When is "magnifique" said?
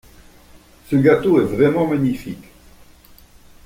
1.85-2.45